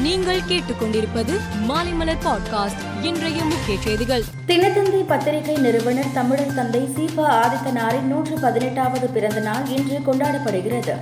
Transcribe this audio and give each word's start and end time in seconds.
நீங்கள் 0.00 0.40
கேட்டுக்கொண்டிருப்பது 0.40 1.40
மாலைமலர் 1.68 2.16
பாட்காஸ்ட். 2.24 3.04
இன்றைய 3.04 3.44
முக்கிய 3.44 3.78
செய்திகள். 3.84 4.22
தினத்தந்தி 4.46 5.04
பத்திரிகை 5.06 5.56
நிறுவனர் 5.56 6.12
தமிழர் 6.14 6.54
தந்தை 6.54 6.80
சீபா 6.80 7.20
ஆதித்தனாரின் 7.20 8.02
நூற்று 8.02 8.38
பதினெட்டாவது 8.40 9.08
பிறந்த 9.08 9.40
நாள் 9.40 9.66
இன்று 9.66 9.98
கொண்டாடப்படுகிறது. 9.98 10.94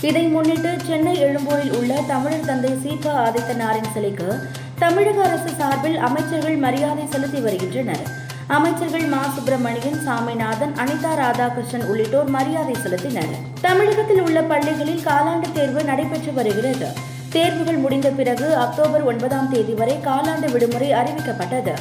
இதை 0.00 0.22
முன்னிட்டு 0.22 0.76
சென்னை 0.86 1.18
எழும்பூரில் 1.18 1.72
உள்ள 1.72 2.00
தமிழர் 2.08 2.44
தந்தை 2.44 2.70
சீபா 2.70 3.08
ஆதித்தனாரின் 3.08 3.92
சிலைக்கு 3.94 4.48
தமிழக 4.78 5.24
அரசு 5.24 5.48
சார்பில் 5.58 5.96
அமைச்சர்கள் 5.96 6.56
மரியாதை 6.56 7.04
செலுத்தி 7.10 7.40
வருகின்றனர். 7.40 8.08
அமைச்சர்கள் 8.46 9.04
மா. 9.04 9.22
சுப்பிரமணியன் 9.34 10.02
சாமிநாதன் 10.04 10.74
அனிதா 10.76 11.14
ராதாகிருஷ்ணன் 11.14 11.86
உள்ளிட்டோர் 11.86 12.28
மரியாதை 12.28 12.74
செலுத்தினர். 12.74 13.34
தமிழகத்தில் 13.60 14.20
உள்ள 14.20 14.42
பள்ளிகளில் 14.42 15.04
காலாண்டு 15.04 15.52
தேர்வு 15.52 15.84
நடைபெற்று 15.84 16.32
வருகிறது. 16.32 17.12
தேர்வுகள் 17.34 17.78
முடிந்த 17.84 18.08
பிறகு 18.08 18.56
அக்டோபர் 18.56 19.04
ஒன்பதாம் 19.04 19.50
தேதி 19.50 19.72
வரை 19.72 19.94
காலாண்டு 20.04 20.52
விடுமுறை 20.52 20.92
அறிவிக்கப்பட்டது. 20.92 21.72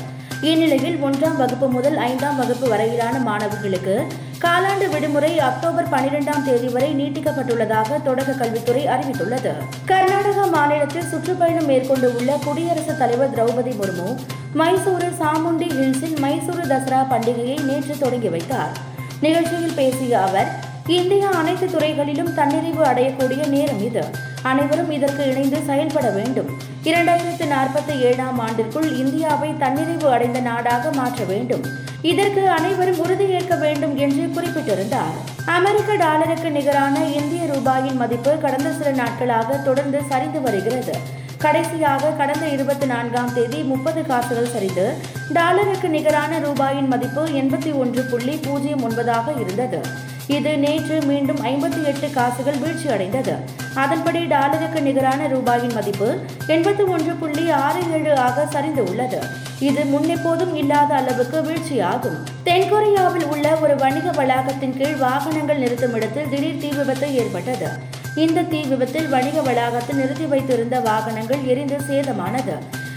இந்நிலையில் 0.41 0.97
ஒன்றாம் 1.03 1.35
வகுப்பு 1.37 1.67
முதல் 1.67 1.97
ஐந்தாம் 1.97 2.37
வகுப்பு 2.37 2.67
வரையிலான 2.69 3.19
மாணவர்களுக்கு 3.19 3.95
காலாண்டு 4.41 4.89
விடுமுறை 4.93 5.39
அக்டோபர் 5.39 5.89
பனிரெண்டாம் 5.89 6.43
தேதி 6.43 6.67
வரை 6.67 6.89
நீட்டிக்கப்பட்டுள்ளதாக 6.95 8.01
தொடக்க 8.03 8.31
கல்வித்துறை 8.31 8.87
அறிவித்துள்ளது. 8.87 9.53
கர்நாடக 9.85 10.47
மாநிலத்தில் 10.47 11.09
சுற்றுப்பயணம் 11.11 11.65
மேற்கொண்டுள்ள 11.65 12.39
குடியரசுத் 12.45 12.99
தலைவர் 12.99 13.35
திரௌபதி 13.37 13.73
முர்மு 13.81 14.09
மைசூரு 14.55 15.09
சாமுண்டி 15.21 15.69
ஹில்ஸில் 15.77 16.19
மைசூரு 16.25 16.65
தசரா 16.73 17.01
பண்டிகையை 17.13 17.63
நேற்று 17.63 17.95
தொடங்கி 17.99 18.29
வைத்தார். 18.29 18.75
நிகழ்ச்சியில் 19.21 19.79
பேசிய 19.81 20.21
அவர் 20.21 20.51
இந்தியா 20.87 21.29
அனைத்து 21.31 21.71
துறைகளிலும் 21.71 22.35
தன்னிறைவு 22.37 22.83
அடையக்கூடிய 22.91 23.47
நேரம் 23.47 23.83
இது. 23.83 24.31
அனைவரும் 24.43 24.91
இதற்கு 24.91 25.29
இணைந்து 25.31 25.59
செயல்பட 25.65 26.09
வேண்டும். 26.09 26.49
இரண்டாயிரத்து 26.83 27.45
நாற்பத்தி 27.55 27.99
ஏழாம் 27.99 28.39
ஆண்டிற்குள் 28.39 28.97
இந்தியாவை 28.97 29.49
தன்னிறைவு 29.59 30.07
அடைந்த 30.09 30.39
நாடாக 30.39 30.91
மாற்ற 30.91 31.23
வேண்டும். 31.23 31.65
இதற்கு 32.01 32.49
அனைவரும் 32.49 32.99
உறுதியேற்க 32.99 33.55
வேண்டும் 33.55 33.97
என்று 33.97 34.29
குறிப்பிட்டிருந்தார். 34.29 35.15
அமெரிக்க 35.45 35.95
டாலருக்கு 35.95 36.51
நிகரான 36.51 37.03
இந்திய 37.03 37.43
ரூபாயின் 37.53 37.95
மதிப்பு 37.95 38.37
கடந்த 38.37 38.71
சில 38.71 38.91
நாட்களாக 38.91 39.57
தொடர்ந்து 39.57 40.01
சரிந்து 40.09 40.41
வருகிறது. 40.41 41.21
கடைசியாக 41.37 42.09
கடந்த 42.09 42.47
இருபத்தி 42.47 42.85
நான்காம் 42.85 43.33
தேதி 43.33 43.61
முப்பது 43.61 44.05
காசுகள் 44.05 44.51
சரிந்து 44.53 44.93
டாலருக்கு 45.33 45.89
நிகரான 45.89 46.39
ரூபாயின் 46.39 46.87
மதிப்பு 46.87 47.23
எண்பத்தி 47.25 47.71
ஒன்று 47.75 48.03
புள்ளி 48.03 48.35
பூஜ்ஜியம் 48.35 48.89
ஒன்பதாக 48.89 49.39
இருந்தது. 49.39 49.79
இது 50.27 50.57
நேற்று 50.57 51.01
மீண்டும் 51.01 51.41
ஐம்பத்தி 51.45 51.83
எட்டு 51.83 52.09
காசுகள் 52.09 52.57
வீழ்ச்சி 52.57 52.89
அடைந்தது 52.89 53.35
அதன்படி 53.75 54.19
டாலருக்கு 54.25 54.81
நிகரான 54.81 55.27
ரூபாயின் 55.27 55.73
மதிப்பு 55.73 56.07
எண்பத்தி 56.47 56.83
ஒன்று 56.87 57.13
புள்ளி 57.13 57.49
ஆறு 57.49 57.81
ஏழு 57.91 58.17
ஆக 58.17 58.45
சரிந்து 58.45 58.83
உள்ளது 58.89 59.19
இது 59.59 59.81
முன்னெப்போதும் 59.83 60.53
இல்லாத 60.53 60.95
அளவுக்கு 60.95 61.41
வீழ்ச்சியாகும். 61.41 62.17
தென்கொரியாவில் 62.43 63.27
உள்ள 63.33 63.55
ஒரு 63.55 63.75
வணிக 63.75 64.11
வளாகத்தின் 64.11 64.77
கீழ் 64.77 64.95
வாகனங்கள் 64.95 65.57
நிறுத்தும் 65.57 65.93
இடத்தில் 65.93 66.29
திடீர் 66.29 66.61
தீ 66.61 66.69
விபத்து 66.69 67.13
ஏற்பட்டது. 67.13 67.69
இந்த 68.15 68.41
தீ 68.41 68.61
விபத்தில் 68.63 69.09
வணிக 69.09 69.41
வளாகத்தில் 69.41 69.95
நிறுத்தி 69.95 70.25
வைத்திருந்த 70.25 70.79
வாகனங்கள் 70.79 71.43
எரிந்து 71.43 71.79
சேதமானது. 71.89 72.55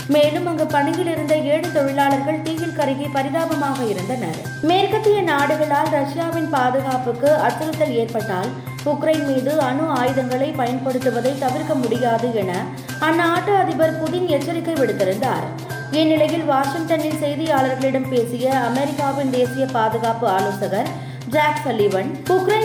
மேலும் 0.08 0.46
அங்கு 0.46 0.66
பணியில் 0.66 1.06
இருந்த 1.06 1.36
ஏழு 1.36 1.72
தொழிலாளர்கள் 1.72 2.42
தீயில் 2.42 2.76
கருகி 2.78 3.06
பரிதாபமாக 3.12 3.84
இருந்தனர். 3.84 4.36
மேற்கத்திய 4.62 5.22
நாடுகளால் 5.22 5.90
ரஷ்யாவின் 5.90 6.50
பாதுகாப்புக்கு 6.50 7.30
அச்சுறுத்தல் 7.34 7.94
ஏற்பட்டால் 7.94 8.50
உக்ரைன் 8.84 9.26
மீது 9.26 9.60
அணு 9.60 9.88
ஆயுதங்களை 9.90 10.54
பயன்படுத்துவதை 10.58 11.38
தவிர்க்க 11.38 11.74
முடியாது 11.74 12.34
என 12.34 12.52
அந்நாட்டு 13.00 13.54
அதிபர் 13.62 13.98
புதின் 14.02 14.26
எச்சரிக்கை 14.26 14.74
விடுத்திருந்தார். 14.74 15.46
இந்நிலையில் 15.90 16.44
வாஷிங்டனில் 16.44 17.20
செய்தியாளர்களிடம் 17.22 18.08
பேசிய 18.08 18.58
அமெரிக்காவின் 18.58 19.30
தேசிய 19.30 19.66
பாதுகாப்பு 19.72 20.28
ஆலோசகர் 20.28 20.88
ஜாக் 21.28 21.62
சல்லிவன் 21.66 22.10
உக்ரைன் 22.28 22.55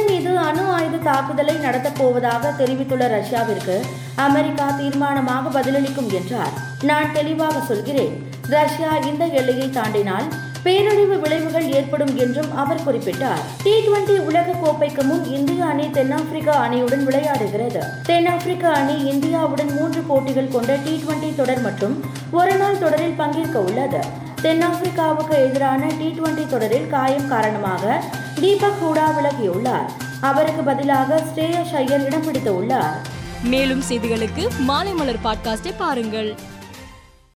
அணு 0.49 0.63
ஆயுத 0.71 0.97
தாக்குதலை 0.97 1.55
நடத்தப் 1.55 1.97
போவதாக 1.97 2.51
தெரிவித்துள்ள 2.51 3.07
ரஷ்யாவிற்கு 3.17 3.75
அமெரிக்கா 4.15 4.67
தீர்மானமாக 4.79 5.51
பதிலளிக்கும் 5.57 6.13
என்றார். 6.19 6.53
நான் 6.83 7.11
தெளிவாக 7.13 7.59
சொல்கிறேன் 7.59 8.15
ரஷ்யா 8.49 8.97
இந்த 8.97 9.25
எல்லையை 9.25 9.67
தாண்டினால் 9.67 10.29
பேரழிவு 10.65 11.19
விளைவுகள் 11.19 11.67
ஏற்படும் 11.71 12.17
என்றும் 12.17 12.49
அவர் 12.55 12.83
குறிப்பிட்டார். 12.87 13.39
டி 13.63 13.73
டுவெண்டி 13.85 14.15
உலக 14.19 14.51
கோப்பைக்கு 14.63 15.03
முன் 15.03 15.23
இந்திய 15.25 15.65
அணி 15.65 15.89
தென்னாப்பிரிக்கா 15.89 16.55
அணியுடன் 16.65 17.05
விளையாடுகிறது. 17.07 17.81
தென்னாப்பிரிக்க 18.03 18.73
அணி 18.79 18.95
இந்தியாவுடன் 19.11 19.71
மூன்று 19.77 20.01
போட்டிகள் 20.01 20.51
கொண்ட 20.51 20.75
டி 20.75 21.03
டுவெண்டி 21.03 21.35
தொடர் 21.35 21.61
மற்றும் 21.61 21.95
ஒருநாள் 22.31 22.79
தொடரில் 22.79 23.17
பங்கேற்க 23.17 23.59
உள்ளது. 23.59 24.01
தென்னாப்பிரிக்காவுக்கு 24.43 25.35
எதிரான 25.47 25.87
டி 25.97 26.15
டுவெண்டி 26.19 26.47
தொடரில் 26.47 26.87
காயம் 26.89 27.27
காரணமாக 27.27 28.01
தீபக் 28.39 28.79
ஹூடா 28.83 29.07
விலகியுள்ளார். 29.17 29.89
அவருக்கு 30.21 30.63
பதிலாக 30.63 31.23
ஸ்ரேயஸ் 31.35 31.73
ஐயர் 31.73 32.05
இடம் 32.05 32.31
பிடித்துள்ளார். 32.31 32.97
மேலும் 33.43 33.83
செய்திகளுக்கு 33.89 34.49
மாலை 34.57 34.93
மலர் 34.93 35.21
பாட்காஸ்டை 35.23 35.73
பாருங்கள். 35.77 36.37